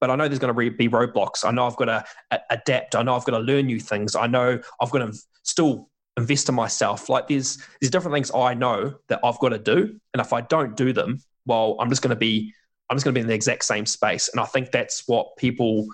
[0.00, 1.44] but I know there's going to be roadblocks.
[1.44, 2.04] I know I've got to
[2.50, 2.94] adapt.
[2.94, 4.14] I know I've got to learn new things.
[4.14, 5.12] I know I've got to
[5.42, 7.08] still invest in myself.
[7.08, 10.40] Like there's there's different things I know that I've got to do, and if I
[10.42, 12.52] don't do them, well, I'm just going to be
[12.88, 14.28] I'm just going to be in the exact same space.
[14.28, 15.86] And I think that's what people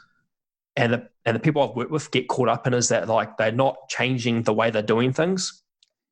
[0.76, 3.36] and the and the people I've worked with get caught up in is that like
[3.36, 5.62] they're not changing the way they're doing things,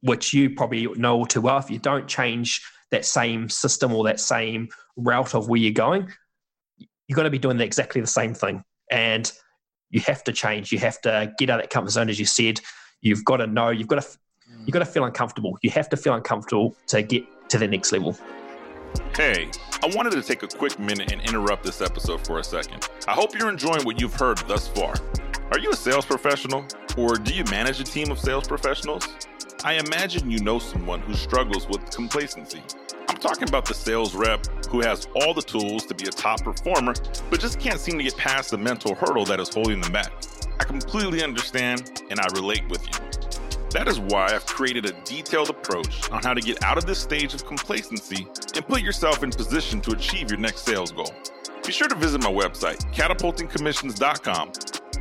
[0.03, 1.59] which you probably know all too well.
[1.59, 6.09] If you don't change that same system or that same route of where you're going,
[7.07, 8.63] you're going to be doing exactly the same thing.
[8.91, 9.31] And
[9.91, 10.73] you have to change.
[10.73, 12.61] You have to get out of that comfort zone, as you said.
[13.01, 13.71] You've got to know.
[13.71, 14.09] You've got to.
[14.67, 15.57] You've got to feel uncomfortable.
[15.63, 18.17] You have to feel uncomfortable to get to the next level.
[19.17, 19.49] Hey,
[19.83, 22.89] I wanted to take a quick minute and interrupt this episode for a second.
[23.07, 24.95] I hope you're enjoying what you've heard thus far.
[25.51, 26.65] Are you a sales professional,
[26.97, 29.09] or do you manage a team of sales professionals?
[29.65, 32.63] I imagine you know someone who struggles with complacency.
[33.09, 36.45] I'm talking about the sales rep who has all the tools to be a top
[36.45, 36.95] performer,
[37.31, 40.13] but just can't seem to get past the mental hurdle that is holding them back.
[40.61, 43.31] I completely understand and I relate with you.
[43.71, 47.01] That is why I've created a detailed approach on how to get out of this
[47.01, 51.13] stage of complacency and put yourself in position to achieve your next sales goal.
[51.67, 54.53] Be sure to visit my website, catapultingcommissions.com.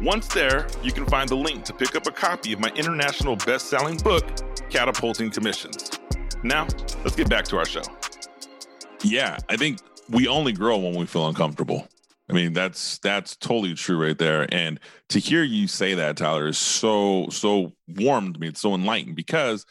[0.02, 3.36] Once there, you can find the link to pick up a copy of my international
[3.36, 4.24] best selling book,
[4.70, 5.92] catapulting commissions.
[6.42, 6.68] Now,
[7.04, 7.82] let's get back to our show.
[9.04, 11.86] Yeah, I think we only grow when we feel uncomfortable.
[12.30, 14.48] I mean, that's that's totally true right there.
[14.54, 18.48] And to hear you say that, Tyler, is so so warmed me.
[18.48, 19.66] It's so enlightened because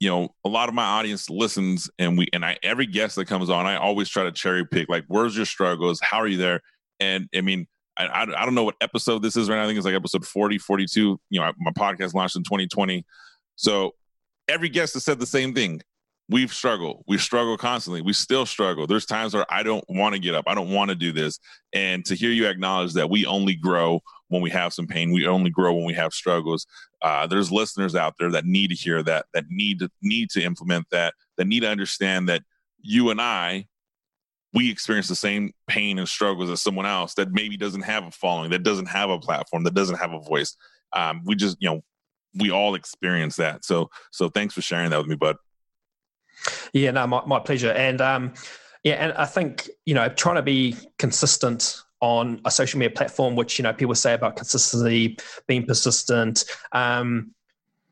[0.00, 3.26] you know a lot of my audience listens, and we and I every guest that
[3.26, 6.00] comes on, I always try to cherry pick like, where's your struggles?
[6.00, 6.62] How are you there?
[6.98, 9.64] And I mean, I, I, I don't know what episode this is right now.
[9.64, 11.20] I think it's like episode 40, 42.
[11.30, 13.04] You know, my podcast launched in 2020.
[13.56, 13.94] So
[14.48, 15.82] every guest has said the same thing.
[16.30, 17.04] We've struggled.
[17.08, 18.02] We struggle constantly.
[18.02, 18.86] We still struggle.
[18.86, 20.44] There's times where I don't want to get up.
[20.46, 21.40] I don't want to do this.
[21.72, 25.10] And to hear you acknowledge that we only grow when we have some pain.
[25.10, 26.66] We only grow when we have struggles.
[27.00, 30.42] Uh, there's listeners out there that need to hear that, that need to need to
[30.42, 32.42] implement that, that need to understand that
[32.82, 33.66] you and I,
[34.58, 38.10] we experience the same pain and struggles as someone else that maybe doesn't have a
[38.10, 40.56] following, that doesn't have a platform, that doesn't have a voice.
[40.92, 41.80] Um, we just, you know,
[42.36, 43.64] we all experience that.
[43.64, 45.36] So so thanks for sharing that with me, bud.
[46.72, 47.70] Yeah, no, my, my pleasure.
[47.70, 48.34] And um,
[48.82, 53.36] yeah, and I think you know trying to be consistent on a social media platform,
[53.36, 56.44] which you know people say about consistency, being persistent.
[56.72, 57.32] Um,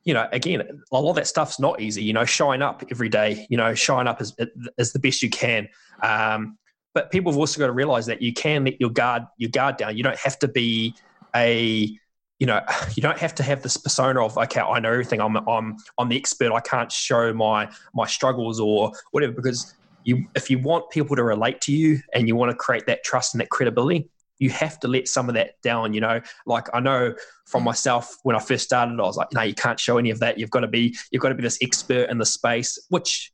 [0.07, 2.03] you know, again, a lot of that stuff's not easy.
[2.03, 3.45] You know, showing up every day.
[3.51, 4.35] You know, showing up as
[4.79, 5.69] is the best you can.
[6.01, 6.57] Um,
[6.95, 9.77] but people have also got to realize that you can let your guard your guard
[9.77, 9.97] down.
[9.97, 10.95] You don't have to be
[11.35, 11.92] a
[12.38, 12.61] you know,
[12.95, 15.21] you don't have to have this persona of okay, I know everything.
[15.21, 16.53] I'm I'm I'm the expert.
[16.53, 21.25] I can't show my my struggles or whatever because you if you want people to
[21.25, 24.79] relate to you and you want to create that trust and that credibility, you have
[24.81, 25.94] to let some of that down.
[25.94, 27.14] You know, like I know
[27.46, 30.20] from myself when I first started, I was like, no, you can't show any of
[30.20, 30.38] that.
[30.38, 33.33] You've got to be you've got to be this expert in the space, which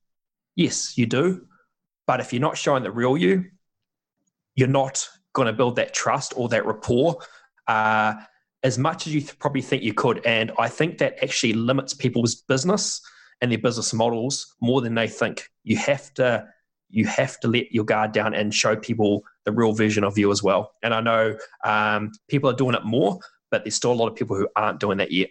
[0.57, 1.47] yes, you do.
[2.07, 3.45] But if you're not showing the real you,
[4.55, 7.19] you're not going to build that trust or that rapport.
[7.67, 8.15] Uh,
[8.63, 10.25] as much as you th- probably think you could.
[10.25, 13.01] And I think that actually limits people's business
[13.41, 15.49] and their business models more than they think.
[15.65, 16.47] You have to
[16.93, 20.31] you have to let your guard down and show people the real version of you
[20.31, 20.73] as well.
[20.83, 23.19] And I know um, people are doing it more,
[23.51, 25.31] but there's still a lot of people who aren't doing that yet.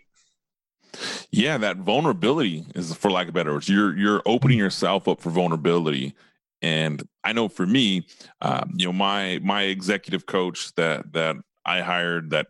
[1.32, 5.30] Yeah, that vulnerability is, for lack of better words, you're you're opening yourself up for
[5.30, 6.14] vulnerability.
[6.62, 8.06] And I know for me,
[8.42, 12.48] um, you know, my my executive coach that that I hired that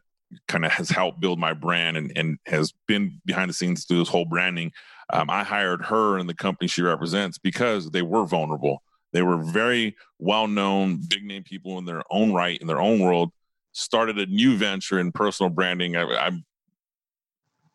[0.48, 4.00] kind of has helped build my brand and, and has been behind the scenes through
[4.00, 4.72] this whole branding.
[5.12, 8.82] Um, I hired her and the company she represents because they were vulnerable.
[9.14, 13.00] They were very well known, big name people in their own right, in their own
[13.00, 13.32] world.
[13.74, 15.96] Started a new venture in personal branding.
[15.96, 16.32] I, I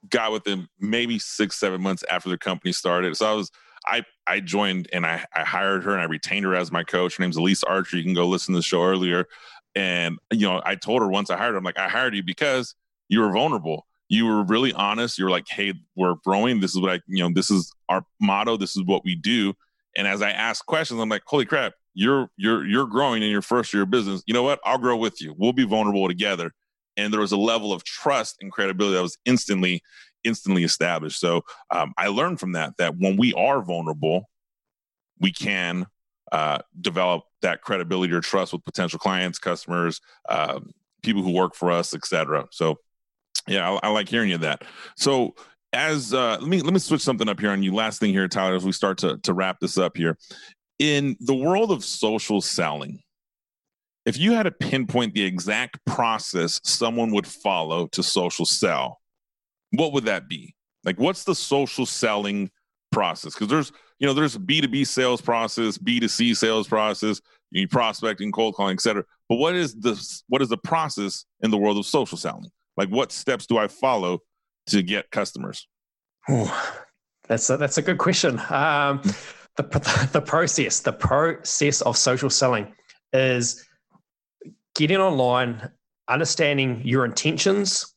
[0.09, 3.17] got with them maybe six, seven months after the company started.
[3.17, 3.51] So I was,
[3.87, 7.17] I, I joined and I, I hired her and I retained her as my coach.
[7.17, 7.97] Her name's Elise Archer.
[7.97, 9.27] You can go listen to the show earlier.
[9.75, 12.23] And, you know, I told her once I hired her, I'm like, I hired you
[12.23, 12.75] because
[13.09, 13.87] you were vulnerable.
[14.09, 15.19] You were really honest.
[15.19, 16.61] You were like, hey, we're growing.
[16.61, 18.57] This is what I, you know, this is our motto.
[18.57, 19.55] This is what we do.
[19.97, 23.43] And as I ask questions, I'm like, holy crap, you're you're you're growing in your
[23.43, 24.23] first year of business.
[24.27, 24.61] You know what?
[24.65, 25.35] I'll grow with you.
[25.37, 26.53] We'll be vulnerable together.
[26.97, 29.83] And there was a level of trust and credibility that was instantly
[30.23, 31.21] instantly established.
[31.21, 34.29] So um, I learned from that that when we are vulnerable,
[35.19, 35.87] we can
[36.33, 41.71] uh, develop that credibility or trust with potential clients, customers, um, people who work for
[41.71, 42.47] us, etc.
[42.51, 42.79] So
[43.47, 44.63] yeah, I, I, like hearing you that.
[44.97, 45.37] So
[45.77, 47.75] as uh, let me let me switch something up here on you.
[47.75, 50.17] Last thing here, Tyler, as we start to to wrap this up here,
[50.79, 53.01] in the world of social selling,
[54.07, 59.01] if you had to pinpoint the exact process someone would follow to social sell,
[59.73, 60.55] what would that be?
[60.85, 62.51] Like, what's the social selling
[62.91, 63.35] process?
[63.35, 67.21] Because there's you know there's B two B sales process, B two C sales process,
[67.51, 69.05] you prospecting, cold calling, etc.
[69.29, 69.95] But what is the
[70.29, 72.51] what is the process in the world of social selling?
[72.79, 74.21] Like, what steps do I follow
[74.69, 75.67] to get customers?
[77.29, 78.41] That's a, that's a good question.
[78.51, 79.01] Um,
[79.57, 82.75] the, the process, the process of social selling
[83.13, 83.65] is
[84.75, 85.71] getting online,
[86.09, 87.95] understanding your intentions,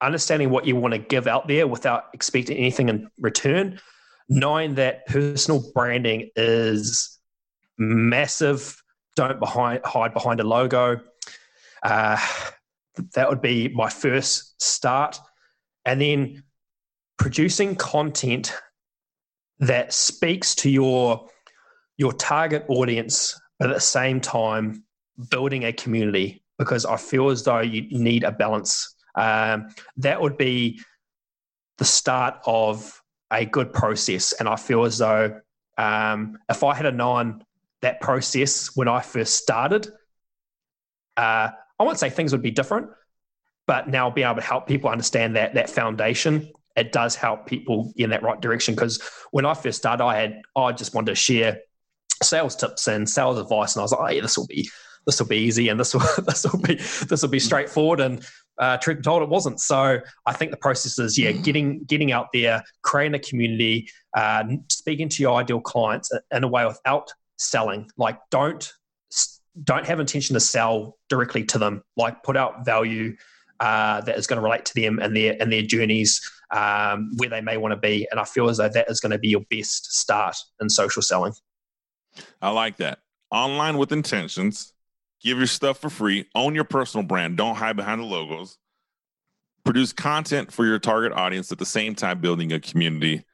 [0.00, 3.80] understanding what you want to give out there without expecting anything in return,
[4.28, 7.18] knowing that personal branding is
[7.78, 8.82] massive.
[9.16, 11.00] Don't behind, hide behind a logo.
[11.82, 12.18] Uh,
[13.14, 15.18] that would be my first start
[15.90, 16.40] and then
[17.18, 18.54] producing content
[19.58, 21.28] that speaks to your
[21.96, 24.84] your target audience but at the same time
[25.30, 28.94] building a community because i feel as though you need a balance.
[29.16, 30.80] Um, that would be
[31.78, 35.40] the start of a good process and i feel as though
[35.76, 37.44] um, if i had known
[37.82, 39.88] that process when i first started
[41.16, 41.50] uh,
[41.80, 42.86] i won't say things would be different
[43.70, 47.92] but now being able to help people understand that that foundation it does help people
[47.96, 48.74] in that right direction.
[48.74, 51.60] Because when i first started i had i just wanted to share
[52.20, 54.68] sales tips and sales advice and i was like oh yeah this will be
[55.06, 56.74] this will be easy and this will this will be
[57.10, 58.26] this will be straightforward and
[58.58, 59.60] uh, truth told it wasn't.
[59.60, 64.42] So i think the process is yeah getting getting out there creating a community uh,
[64.68, 67.88] speaking to your ideal clients in a way without selling.
[67.96, 68.72] Like don't
[69.62, 71.82] don't have intention to sell directly to them.
[71.96, 73.16] Like put out value
[73.60, 76.20] uh, that is going to relate to them and their and their journeys
[76.50, 78.08] um, where they may want to be.
[78.10, 81.02] And I feel as though that is going to be your best start in social
[81.02, 81.34] selling.
[82.40, 83.00] I like that.
[83.30, 84.72] Online with intentions.
[85.22, 86.26] Give your stuff for free.
[86.34, 87.36] Own your personal brand.
[87.36, 88.56] Don't hide behind the logos.
[89.64, 93.24] Produce content for your target audience at the same time building a community.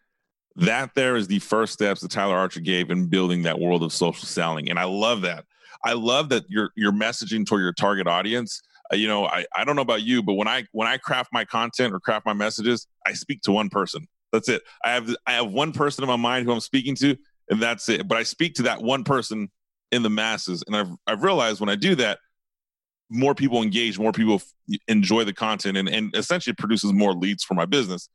[0.57, 3.93] That there is the first steps that Tyler Archer gave in building that world of
[3.93, 4.69] social selling.
[4.69, 5.45] And I love that.
[5.85, 9.65] I love that you're you're messaging toward your target audience Uh, you know, I, I
[9.65, 12.33] don't know about you, but when I when I craft my content or craft my
[12.33, 14.07] messages, I speak to one person.
[14.33, 14.63] That's it.
[14.85, 17.17] I have I have one person in my mind who I'm speaking to,
[17.49, 18.07] and that's it.
[18.07, 19.51] But I speak to that one person
[19.93, 22.19] in the masses, and I've I've realized when I do that,
[23.11, 27.45] more people engage, more people f- enjoy the content, and and essentially produces more leads
[27.45, 28.09] for my business.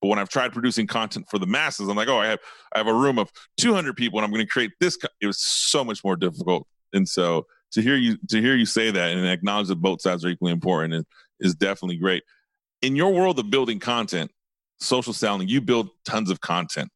[0.00, 2.40] But when I've tried producing content for the masses, I'm like, oh, I have
[2.74, 4.96] I have a room of 200 people, and I'm going to create this.
[4.96, 5.08] Co-.
[5.20, 8.90] It was so much more difficult, and so to hear you to hear you say
[8.90, 11.04] that and acknowledge that both sides are equally important is,
[11.40, 12.22] is definitely great.
[12.82, 14.30] In your world of building content,
[14.80, 16.90] social selling, you build tons of content.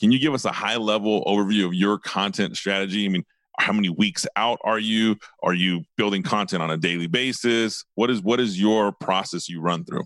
[0.00, 3.04] Can you give us a high level overview of your content strategy?
[3.04, 3.24] I mean,
[3.58, 5.16] how many weeks out are you?
[5.42, 7.84] Are you building content on a daily basis?
[7.94, 10.04] What is what is your process you run through?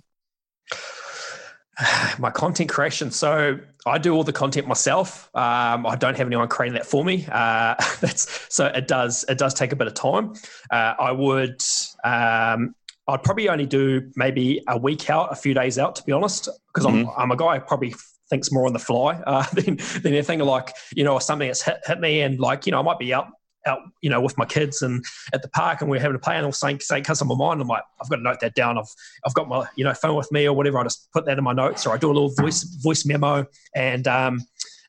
[2.19, 3.11] my content creation.
[3.11, 5.31] So I do all the content myself.
[5.35, 7.27] Um, I don't have anyone creating that for me.
[7.31, 10.35] Uh, that's so it does it does take a bit of time.
[10.71, 11.61] Uh, I would
[12.05, 12.75] um,
[13.09, 16.49] I'd probably only do maybe a week out, a few days out, to be honest,
[16.75, 17.09] because mm-hmm.
[17.09, 17.95] I'm, I'm a guy who probably
[18.29, 21.79] thinks more on the fly uh, than, than anything like you know something that's hit,
[21.87, 23.29] hit me and like you know I might be out
[23.69, 26.37] out, you know, with my kids and at the park and we're having a play
[26.37, 27.61] and all saying, saying comes on my mind.
[27.61, 28.79] I'm like, I've got to note that down.
[28.79, 28.93] I've,
[29.25, 30.79] I've got my, you know, phone with me or whatever.
[30.79, 33.47] I just put that in my notes or I do a little voice, voice memo.
[33.77, 34.41] And, um,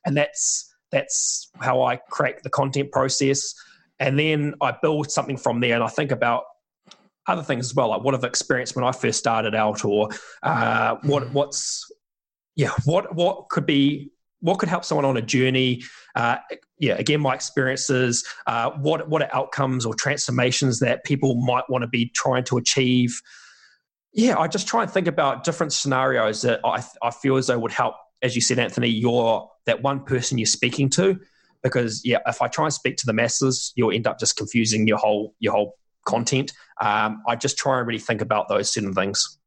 [0.04, 3.54] and that's, that's how I crack the content process.
[4.00, 6.44] And then I build something from there and I think about
[7.26, 10.08] other things as well, like what I've experienced when I first started out or,
[10.42, 11.88] uh, what, what's,
[12.56, 14.10] yeah, what, what could be,
[14.40, 15.82] what could help someone on a journey,
[16.16, 16.38] uh,
[16.80, 21.82] yeah, again, my experiences, uh, what what are outcomes or transformations that people might want
[21.82, 23.20] to be trying to achieve.
[24.12, 27.58] Yeah, I just try and think about different scenarios that I, I feel as though
[27.58, 31.20] would help, as you said, Anthony, you're that one person you're speaking to.
[31.62, 34.88] Because yeah, if I try and speak to the masses, you'll end up just confusing
[34.88, 35.74] your whole your whole
[36.06, 36.52] content.
[36.80, 39.38] Um, I just try and really think about those certain things.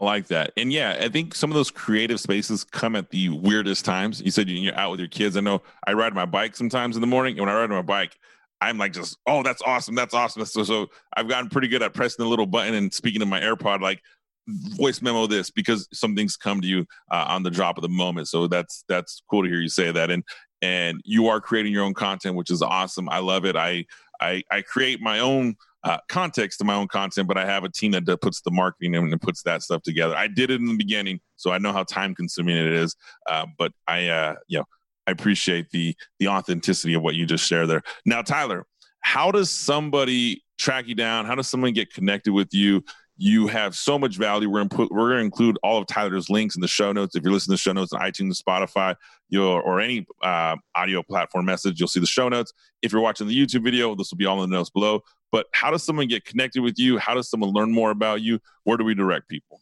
[0.00, 0.52] I like that.
[0.56, 4.22] And yeah, I think some of those creative spaces come at the weirdest times.
[4.22, 5.36] You said you're out with your kids.
[5.36, 7.38] I know I ride my bike sometimes in the morning.
[7.38, 8.16] And when I ride my bike,
[8.62, 9.94] I'm like just, oh, that's awesome.
[9.94, 10.44] That's awesome.
[10.46, 10.86] So, so
[11.16, 14.00] I've gotten pretty good at pressing the little button and speaking to my AirPod, like
[14.48, 17.88] voice memo this because some things come to you uh, on the drop of the
[17.88, 18.28] moment.
[18.28, 20.10] So that's that's cool to hear you say that.
[20.10, 20.24] And
[20.62, 23.08] and you are creating your own content, which is awesome.
[23.08, 23.56] I love it.
[23.56, 23.86] I
[24.20, 27.70] I, I create my own uh, context to my own content, but I have a
[27.70, 30.14] team that, puts the marketing and puts that stuff together.
[30.14, 32.96] I did it in the beginning, so I know how time consuming it is.
[33.28, 34.64] Uh, but I, uh, you know,
[35.06, 37.82] I appreciate the the authenticity of what you just shared there.
[38.04, 38.66] Now, Tyler,
[39.00, 41.24] how does somebody track you down?
[41.24, 42.84] How does someone get connected with you?
[43.22, 44.48] You have so much value.
[44.48, 47.14] We're to put, we're to include all of Tyler's links in the show notes.
[47.14, 48.96] If you're listening to the show notes on iTunes, Spotify,
[49.28, 52.54] your or any uh, audio platform message, you'll see the show notes.
[52.80, 55.02] If you're watching the YouTube video, this will be all in the notes below.
[55.30, 56.96] But how does someone get connected with you?
[56.96, 58.40] How does someone learn more about you?
[58.64, 59.60] Where do we direct people?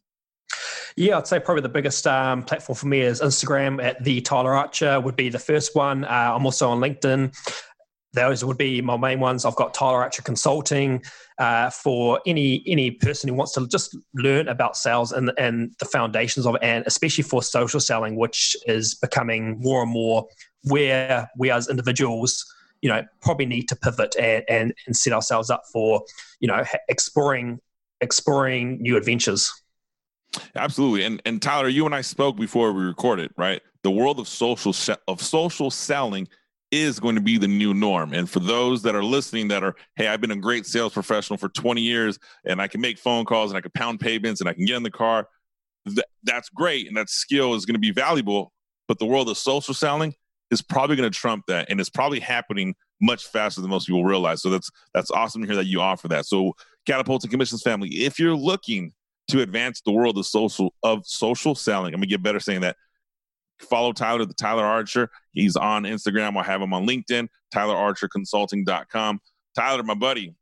[0.97, 4.55] Yeah, I'd say probably the biggest um, platform for me is Instagram at the Tyler
[4.55, 6.05] Archer would be the first one.
[6.05, 7.33] Uh, I'm also on LinkedIn
[8.19, 9.45] those would be my main ones.
[9.45, 11.03] I've got Tyler Archer Consulting
[11.39, 15.85] uh, for any any person who wants to just learn about sales and and the
[15.85, 20.27] foundations of it, and especially for social selling, which is becoming more and more
[20.65, 22.45] where we as individuals,
[22.83, 26.03] you know, probably need to pivot and and, and set ourselves up for
[26.41, 27.61] you know exploring
[28.01, 29.53] exploring new adventures.
[30.57, 33.63] Absolutely, and and Tyler, you and I spoke before we recorded, right?
[33.83, 34.75] The world of social
[35.07, 36.27] of social selling
[36.71, 38.13] is going to be the new norm.
[38.13, 41.39] And for those that are listening that are, hey, I've been a great sales professional
[41.39, 44.49] for 20 years and I can make phone calls and I can pound payments and
[44.49, 45.29] I can get in the car,
[45.87, 46.87] th- that's great.
[46.87, 48.53] And that skill is going to be valuable.
[48.87, 50.15] But the world of social selling
[50.51, 51.71] is probably going to trump that.
[51.71, 54.43] And it's probably happening much faster than most people realize.
[54.43, 56.27] So that's that's awesome to hear that you offer that.
[56.27, 56.55] So
[56.87, 58.93] Catapulting Commissions family, if you're looking
[59.29, 62.77] to advance the world of social of social selling, I'm gonna get better saying that
[63.61, 65.11] follow Tyler, the Tyler Archer.
[65.33, 66.37] He's on Instagram.
[66.37, 69.21] I'll have him on LinkedIn, tylerarcherconsulting.com.
[69.55, 70.35] Tyler, my buddy,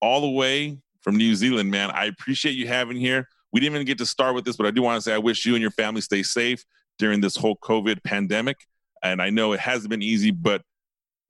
[0.00, 1.90] all the way from New Zealand, man.
[1.90, 3.28] I appreciate you having here.
[3.52, 5.18] We didn't even get to start with this, but I do want to say I
[5.18, 6.64] wish you and your family stay safe
[6.98, 8.56] during this whole COVID pandemic.
[9.02, 10.62] And I know it hasn't been easy, but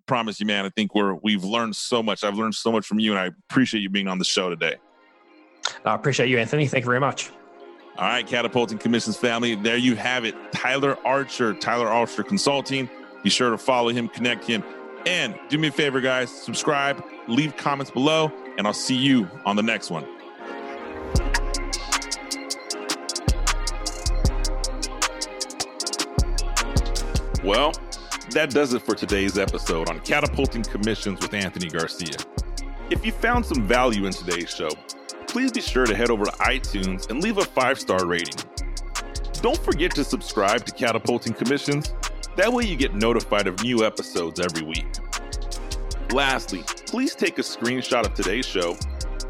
[0.07, 2.25] promise you, man, I think we're we've learned so much.
[2.25, 4.77] I've learned so much from you, and I appreciate you being on the show today.
[5.85, 6.67] I appreciate you, Anthony.
[6.67, 7.31] Thank you very much.
[7.99, 10.37] All right, Catapulting Commissions family, there you have it.
[10.53, 12.89] Tyler Archer, Tyler Archer Consulting.
[13.25, 14.63] Be sure to follow him, connect him,
[15.05, 19.57] and do me a favor, guys, subscribe, leave comments below, and I'll see you on
[19.57, 20.05] the next one.
[27.43, 27.73] Well,
[28.31, 32.17] that does it for today's episode on Catapulting Commissions with Anthony Garcia.
[32.91, 34.71] If you found some value in today's show,
[35.39, 38.35] please be sure to head over to iTunes and leave a five star rating.
[39.41, 41.95] Don't forget to subscribe to Catapulting Commissions.
[42.35, 44.89] That way, you get notified of new episodes every week.
[46.11, 48.77] Lastly, please take a screenshot of today's show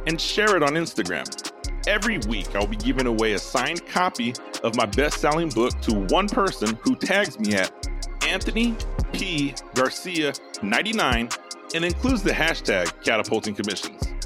[0.07, 1.27] and share it on Instagram.
[1.87, 4.33] Every week, I'll be giving away a signed copy
[4.65, 7.71] of my best selling book to one person who tags me at
[8.27, 8.75] Anthony
[9.13, 9.55] P.
[9.75, 10.33] Garcia
[10.63, 11.29] 99
[11.75, 14.18] and includes the hashtag catapulting commissions.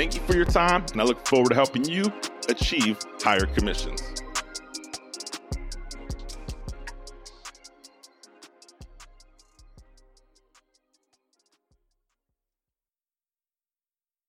[0.00, 2.10] Thank you for your time, and I look forward to helping you
[2.48, 4.19] achieve higher commissions.